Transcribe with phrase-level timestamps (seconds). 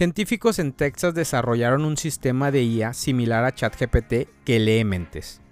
[0.00, 5.42] Científicos en Texas desarrollaron un sistema de IA similar a ChatGPT que lee mentes.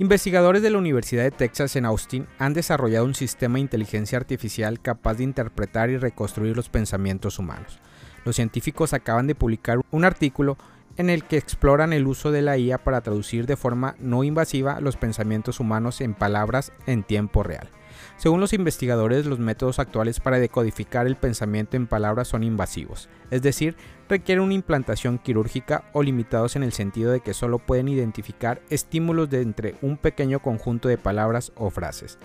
[0.00, 4.80] Investigadores de la Universidad de Texas en Austin han desarrollado un sistema de inteligencia artificial
[4.80, 7.78] capaz de interpretar y reconstruir los pensamientos humanos.
[8.24, 10.58] Los científicos acaban de publicar un artículo
[10.96, 14.80] en el que exploran el uso de la IA para traducir de forma no invasiva
[14.80, 17.70] los pensamientos humanos en palabras en tiempo real.
[18.16, 23.42] Según los investigadores, los métodos actuales para decodificar el pensamiento en palabras son invasivos, es
[23.42, 23.76] decir,
[24.08, 29.30] requieren una implantación quirúrgica o limitados en el sentido de que solo pueden identificar estímulos
[29.30, 32.18] de entre un pequeño conjunto de palabras o frases.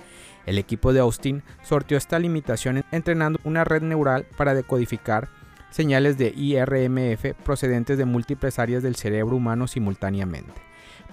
[0.45, 5.27] El equipo de Austin sortió esta limitación entrenando una red neural para decodificar
[5.69, 10.53] señales de IRMF procedentes de múltiples áreas del cerebro humano simultáneamente.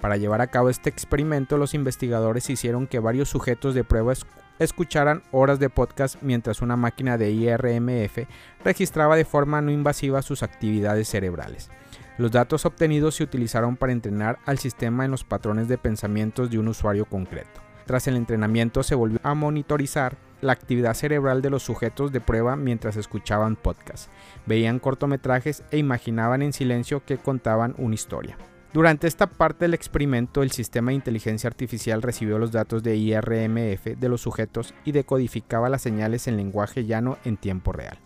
[0.01, 4.25] Para llevar a cabo este experimento, los investigadores hicieron que varios sujetos de pruebas
[4.59, 8.27] escucharan horas de podcast mientras una máquina de IRMF
[8.63, 11.69] registraba de forma no invasiva sus actividades cerebrales.
[12.17, 16.57] Los datos obtenidos se utilizaron para entrenar al sistema en los patrones de pensamientos de
[16.57, 17.61] un usuario concreto.
[17.85, 22.55] Tras el entrenamiento se volvió a monitorizar la actividad cerebral de los sujetos de prueba
[22.55, 24.09] mientras escuchaban podcast,
[24.45, 28.37] veían cortometrajes e imaginaban en silencio que contaban una historia.
[28.73, 33.97] Durante esta parte del experimento, el sistema de inteligencia artificial recibió los datos de IRMF
[33.97, 37.97] de los sujetos y decodificaba las señales en lenguaje llano en tiempo real.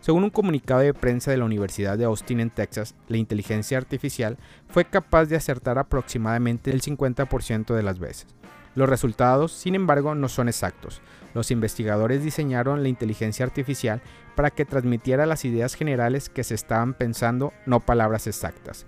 [0.00, 4.36] Según un comunicado de prensa de la Universidad de Austin en Texas, la inteligencia artificial
[4.68, 8.26] fue capaz de acertar aproximadamente el 50% de las veces.
[8.74, 11.02] Los resultados, sin embargo, no son exactos.
[11.34, 14.02] Los investigadores diseñaron la inteligencia artificial
[14.34, 18.86] para que transmitiera las ideas generales que se estaban pensando, no palabras exactas.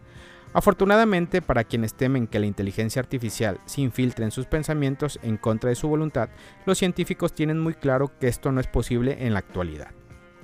[0.55, 5.69] Afortunadamente, para quienes temen que la inteligencia artificial se infiltre en sus pensamientos en contra
[5.69, 6.28] de su voluntad,
[6.64, 9.88] los científicos tienen muy claro que esto no es posible en la actualidad.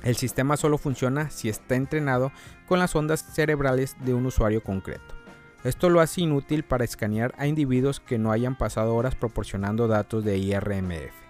[0.03, 2.33] El sistema solo funciona si está entrenado
[2.67, 5.15] con las ondas cerebrales de un usuario concreto.
[5.63, 10.25] Esto lo hace inútil para escanear a individuos que no hayan pasado horas proporcionando datos
[10.25, 11.30] de IRMF.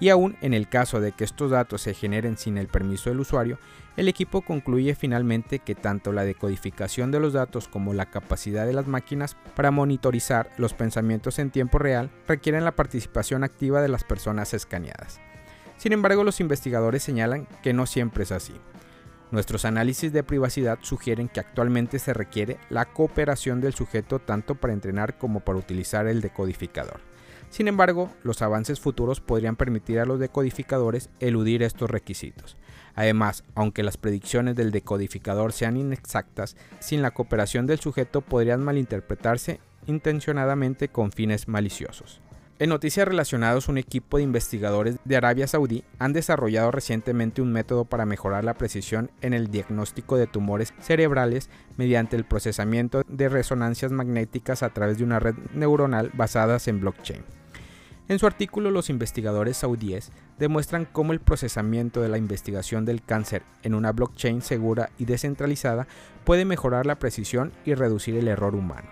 [0.00, 3.20] Y aún en el caso de que estos datos se generen sin el permiso del
[3.20, 3.58] usuario,
[3.96, 8.72] el equipo concluye finalmente que tanto la decodificación de los datos como la capacidad de
[8.72, 14.04] las máquinas para monitorizar los pensamientos en tiempo real requieren la participación activa de las
[14.04, 15.20] personas escaneadas.
[15.78, 18.54] Sin embargo, los investigadores señalan que no siempre es así.
[19.30, 24.72] Nuestros análisis de privacidad sugieren que actualmente se requiere la cooperación del sujeto tanto para
[24.72, 27.00] entrenar como para utilizar el decodificador.
[27.50, 32.56] Sin embargo, los avances futuros podrían permitir a los decodificadores eludir estos requisitos.
[32.94, 39.60] Además, aunque las predicciones del decodificador sean inexactas, sin la cooperación del sujeto podrían malinterpretarse
[39.86, 42.20] intencionadamente con fines maliciosos.
[42.60, 47.84] En noticias relacionadas, un equipo de investigadores de Arabia Saudí han desarrollado recientemente un método
[47.84, 53.92] para mejorar la precisión en el diagnóstico de tumores cerebrales mediante el procesamiento de resonancias
[53.92, 57.37] magnéticas a través de una red neuronal basadas en blockchain.
[58.08, 63.42] En su artículo, los investigadores saudíes demuestran cómo el procesamiento de la investigación del cáncer
[63.62, 65.86] en una blockchain segura y descentralizada
[66.24, 68.88] puede mejorar la precisión y reducir el error humano.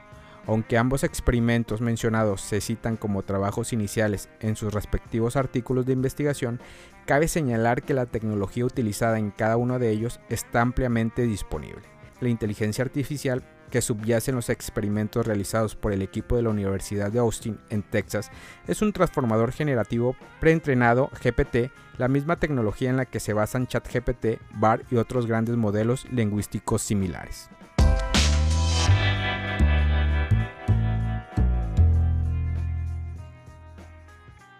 [0.47, 6.60] Aunque ambos experimentos mencionados se citan como trabajos iniciales en sus respectivos artículos de investigación,
[7.06, 11.82] cabe señalar que la tecnología utilizada en cada uno de ellos está ampliamente disponible.
[12.21, 17.10] La inteligencia artificial que subyace en los experimentos realizados por el equipo de la Universidad
[17.10, 18.31] de Austin en Texas
[18.66, 24.41] es un transformador generativo preentrenado GPT, la misma tecnología en la que se basan ChatGPT,
[24.55, 27.50] BAR y otros grandes modelos lingüísticos similares.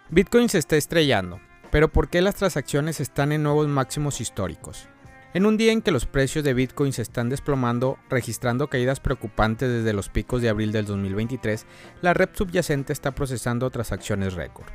[0.09, 1.41] Bitcoin se está estrellando,
[1.71, 4.89] pero ¿por qué las transacciones están en nuevos máximos históricos?
[5.37, 9.69] En un día en que los precios de Bitcoin se están desplomando, registrando caídas preocupantes
[9.69, 11.67] desde los picos de abril del 2023,
[12.01, 14.69] la red subyacente está procesando transacciones récord.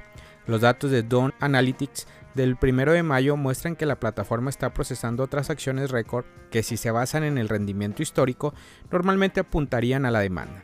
[0.46, 2.06] Los datos de Dawn Analytics
[2.36, 6.92] del 1 de mayo muestran que la plataforma está procesando transacciones récord que si se
[6.92, 8.54] basan en el rendimiento histórico,
[8.92, 10.64] normalmente apuntarían a la demanda.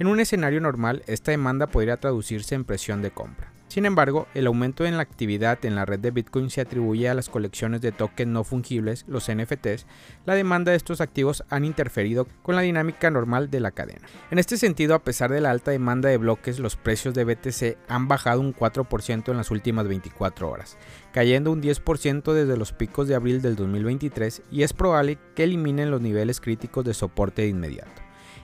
[0.00, 3.52] En un escenario normal, esta demanda podría traducirse en presión de compra.
[3.68, 7.14] Sin embargo, el aumento en la actividad en la red de Bitcoin se atribuye a
[7.14, 9.86] las colecciones de tokens no fungibles, los NFTs.
[10.24, 14.08] La demanda de estos activos han interferido con la dinámica normal de la cadena.
[14.30, 17.76] En este sentido, a pesar de la alta demanda de bloques, los precios de BTC
[17.88, 20.78] han bajado un 4% en las últimas 24 horas,
[21.12, 25.90] cayendo un 10% desde los picos de abril del 2023 y es probable que eliminen
[25.90, 28.00] los niveles críticos de soporte de inmediato.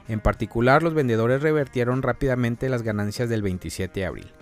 [0.06, 4.32] En particular, los vendedores revertieron rápidamente las ganancias del 27 de abril.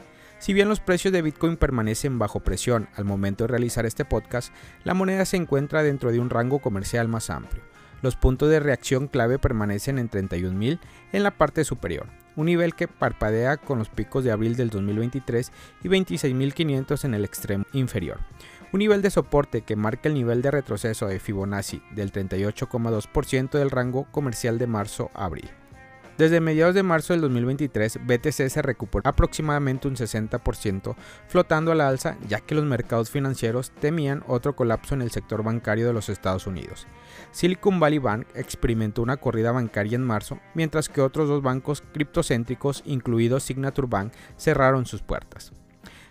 [0.42, 4.52] Si bien los precios de Bitcoin permanecen bajo presión al momento de realizar este podcast,
[4.82, 7.62] la moneda se encuentra dentro de un rango comercial más amplio.
[8.02, 10.80] Los puntos de reacción clave permanecen en 31.000
[11.12, 15.52] en la parte superior, un nivel que parpadea con los picos de abril del 2023
[15.84, 18.18] y 26.500 en el extremo inferior.
[18.72, 23.70] Un nivel de soporte que marca el nivel de retroceso de Fibonacci del 38,2% del
[23.70, 25.61] rango comercial de marzo-abril.
[26.22, 30.94] Desde mediados de marzo del 2023, BTC se recuperó aproximadamente un 60%,
[31.26, 35.42] flotando a la alza ya que los mercados financieros temían otro colapso en el sector
[35.42, 36.86] bancario de los Estados Unidos.
[37.32, 42.84] Silicon Valley Bank experimentó una corrida bancaria en marzo, mientras que otros dos bancos criptocéntricos,
[42.86, 45.50] incluidos Signature Bank, cerraron sus puertas.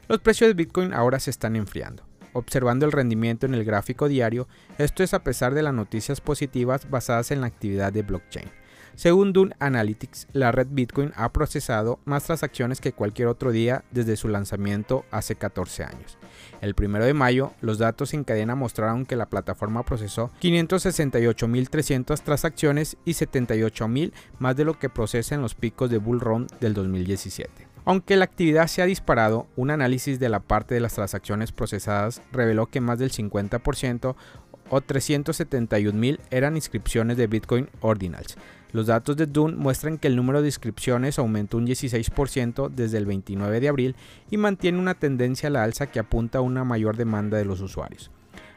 [0.10, 2.04] Los precios de Bitcoin ahora se están enfriando
[2.34, 4.48] observando el rendimiento en el gráfico diario,
[4.78, 8.61] esto es a pesar de las noticias positivas basadas en la actividad de blockchain.
[8.96, 14.18] Según Dune Analytics, la red Bitcoin ha procesado más transacciones que cualquier otro día desde
[14.18, 16.18] su lanzamiento hace 14 años.
[16.62, 22.98] El 1 de mayo, los datos en cadena mostraron que la plataforma procesó 568.300 transacciones
[23.06, 27.68] y 78.000 más de lo que procesa en los picos de Bull Run del 2017.
[27.84, 32.22] Aunque la actividad se ha disparado, un análisis de la parte de las transacciones procesadas
[32.32, 34.16] reveló que más del 50%
[34.70, 38.38] o 371.000 eran inscripciones de Bitcoin Ordinals,
[38.74, 43.06] los datos de Dune muestran que el número de inscripciones aumentó un 16% desde el
[43.06, 43.96] 29 de abril
[44.30, 47.60] y mantiene una tendencia a la alza que apunta a una mayor demanda de los
[47.60, 48.12] usuarios.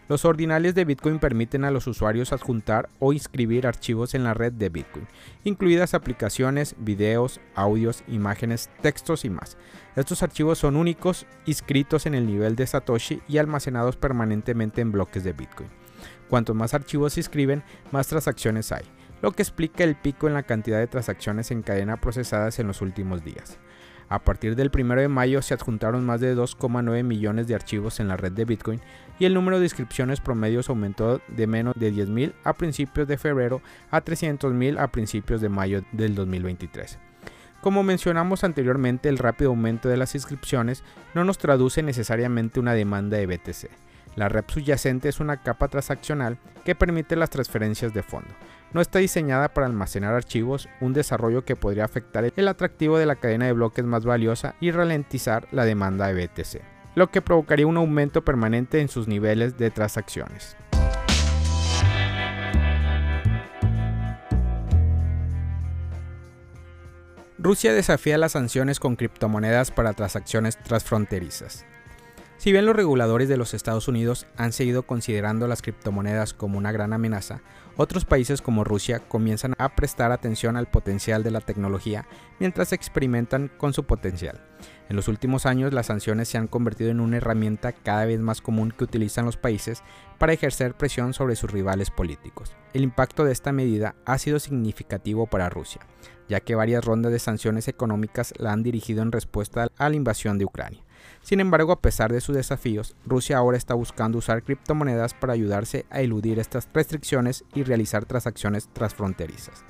[0.06, 4.52] Los ordinales de Bitcoin permiten a los usuarios adjuntar o inscribir archivos en la red
[4.52, 5.08] de Bitcoin,
[5.44, 9.56] incluidas aplicaciones, videos, audios, imágenes, textos y más.
[9.96, 15.24] Estos archivos son únicos, inscritos en el nivel de Satoshi y almacenados permanentemente en bloques
[15.24, 15.70] de Bitcoin.
[16.28, 18.84] Cuantos más archivos se inscriben, más transacciones hay
[19.24, 22.82] lo que explica el pico en la cantidad de transacciones en cadena procesadas en los
[22.82, 23.58] últimos días.
[24.10, 28.08] A partir del 1 de mayo se adjuntaron más de 2,9 millones de archivos en
[28.08, 28.82] la red de Bitcoin
[29.18, 33.62] y el número de inscripciones promedios aumentó de menos de 10.000 a principios de febrero
[33.90, 36.98] a 300.000 a principios de mayo del 2023.
[37.62, 40.84] Como mencionamos anteriormente, el rápido aumento de las inscripciones
[41.14, 43.70] no nos traduce necesariamente una demanda de BTC.
[44.16, 48.34] La red subyacente es una capa transaccional que permite las transferencias de fondo
[48.74, 53.14] no está diseñada para almacenar archivos, un desarrollo que podría afectar el atractivo de la
[53.14, 56.60] cadena de bloques más valiosa y ralentizar la demanda de BTC,
[56.96, 60.56] lo que provocaría un aumento permanente en sus niveles de transacciones.
[67.38, 71.64] Rusia desafía las sanciones con criptomonedas para transacciones transfronterizas.
[72.36, 76.72] Si bien los reguladores de los Estados Unidos han seguido considerando las criptomonedas como una
[76.72, 77.40] gran amenaza,
[77.76, 82.06] otros países como Rusia comienzan a prestar atención al potencial de la tecnología
[82.38, 84.40] mientras experimentan con su potencial.
[84.88, 88.40] En los últimos años las sanciones se han convertido en una herramienta cada vez más
[88.40, 89.82] común que utilizan los países
[90.18, 92.54] para ejercer presión sobre sus rivales políticos.
[92.74, 95.80] El impacto de esta medida ha sido significativo para Rusia,
[96.28, 100.36] ya que varias rondas de sanciones económicas la han dirigido en respuesta a la invasión
[100.38, 100.84] de Ucrania.
[101.22, 105.86] Sin embargo, a pesar de sus desafíos, Rusia ahora está buscando usar criptomonedas para ayudarse
[105.90, 109.64] a eludir estas restricciones y realizar transacciones transfronterizas.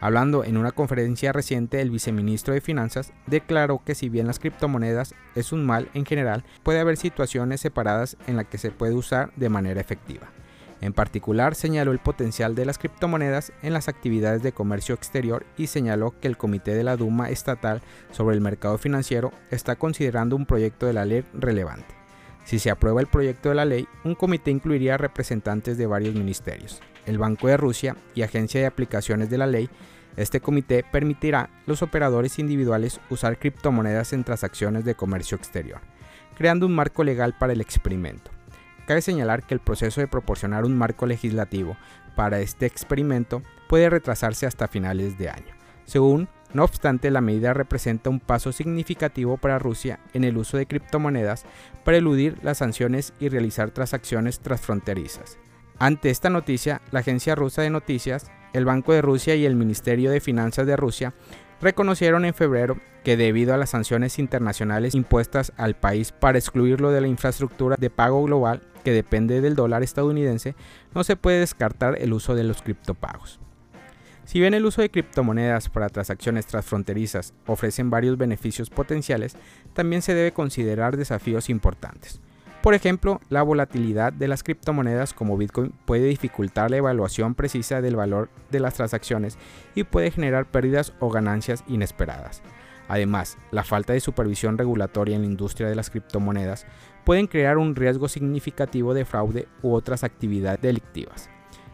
[0.00, 5.14] Hablando en una conferencia reciente, el viceministro de Finanzas declaró que si bien las criptomonedas
[5.34, 9.32] es un mal en general, puede haber situaciones separadas en las que se puede usar
[9.34, 10.30] de manera efectiva.
[10.80, 15.66] En particular, señaló el potencial de las criptomonedas en las actividades de comercio exterior y
[15.66, 20.46] señaló que el Comité de la Duma Estatal sobre el Mercado Financiero está considerando un
[20.46, 21.98] proyecto de la ley relevante.
[22.44, 26.80] Si se aprueba el proyecto de la ley, un comité incluiría representantes de varios ministerios,
[27.04, 29.68] el Banco de Rusia y Agencia de Aplicaciones de la Ley.
[30.16, 35.80] Este comité permitirá a los operadores individuales usar criptomonedas en transacciones de comercio exterior,
[36.38, 38.30] creando un marco legal para el experimento.
[38.88, 41.76] Cabe señalar que el proceso de proporcionar un marco legislativo
[42.16, 45.54] para este experimento puede retrasarse hasta finales de año.
[45.84, 50.64] Según, no obstante, la medida representa un paso significativo para Rusia en el uso de
[50.64, 51.44] criptomonedas
[51.84, 55.36] para eludir las sanciones y realizar transacciones transfronterizas.
[55.78, 60.10] Ante esta noticia, la agencia rusa de noticias, el Banco de Rusia y el Ministerio
[60.10, 61.14] de Finanzas de Rusia
[61.60, 67.00] reconocieron en febrero que debido a las sanciones internacionales impuestas al país para excluirlo de
[67.00, 70.56] la infraestructura de pago global que depende del dólar estadounidense,
[70.94, 73.38] no se puede descartar el uso de los criptopagos.
[74.24, 79.36] Si bien el uso de criptomonedas para transacciones transfronterizas ofrecen varios beneficios potenciales,
[79.74, 82.20] también se debe considerar desafíos importantes.
[82.62, 87.94] Por ejemplo, la volatilidad de las criptomonedas como Bitcoin puede dificultar la evaluación precisa del
[87.94, 89.38] valor de las transacciones
[89.76, 92.42] y puede generar pérdidas o ganancias inesperadas.
[92.88, 96.66] Además, la falta de supervisión regulatoria en la industria de las criptomonedas
[97.04, 101.30] pueden crear un riesgo significativo de fraude u otras actividades delictivas.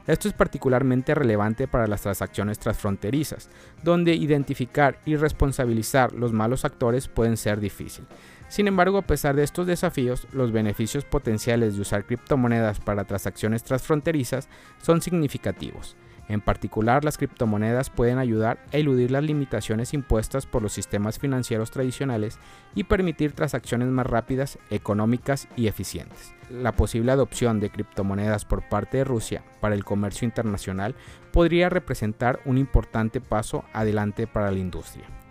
[0.07, 3.49] Esto es particularmente relevante para las transacciones transfronterizas,
[3.83, 8.05] donde identificar y responsabilizar los malos actores pueden ser difícil.
[8.54, 13.64] Sin embargo, a pesar de estos desafíos, los beneficios potenciales de usar criptomonedas para transacciones
[13.64, 14.49] transfronterizas
[14.80, 15.96] son significativos.
[16.28, 21.73] En particular, las criptomonedas pueden ayudar a eludir las limitaciones impuestas por los sistemas financieros
[21.73, 22.38] tradicionales
[22.76, 26.32] y permitir transacciones más rápidas, económicas y eficientes.
[26.49, 30.94] La posible adopción de criptomonedas por parte de Rusia para el comercio internacional
[31.32, 35.24] podría representar un importante paso adelante para la industria.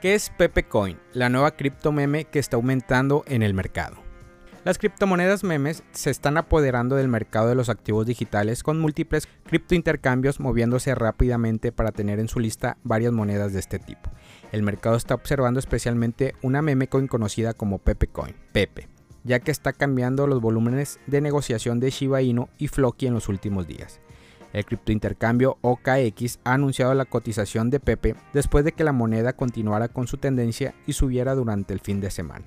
[0.00, 3.98] ¿Qué es Pepe Coin, la nueva cripto meme que está aumentando en el mercado?
[4.64, 10.40] Las criptomonedas memes se están apoderando del mercado de los activos digitales con múltiples criptointercambios
[10.40, 14.10] moviéndose rápidamente para tener en su lista varias monedas de este tipo.
[14.52, 18.88] El mercado está observando especialmente una meme coin conocida como Pepe Coin, Pepe,
[19.24, 23.28] ya que está cambiando los volúmenes de negociación de Shiba Inu y Floki en los
[23.28, 24.00] últimos días.
[24.52, 29.88] El criptointercambio OKX ha anunciado la cotización de Pepe después de que la moneda continuara
[29.88, 32.46] con su tendencia y subiera durante el fin de semana.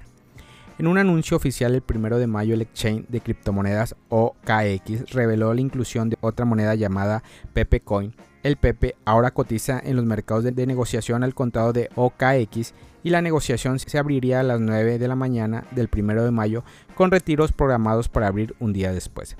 [0.79, 5.61] En un anuncio oficial el 1 de mayo, el exchange de criptomonedas OKX reveló la
[5.61, 8.15] inclusión de otra moneda llamada Pepe Coin.
[8.41, 13.21] El Pepe ahora cotiza en los mercados de, negociación al contado de OKX y la
[13.21, 16.63] negociación se abriría a las 9 de la mañana del 1 de mayo
[16.95, 19.37] con retiros programados para abrir un día después.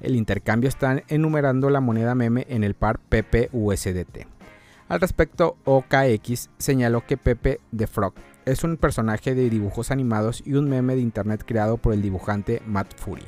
[0.00, 4.26] El intercambio está enumerando la moneda meme en el par Pepe USDT.
[4.88, 8.14] Al respecto, OKX señaló que Pepe the Frog
[8.46, 12.62] es un personaje de dibujos animados y un meme de internet creado por el dibujante
[12.66, 13.24] Matt Fury.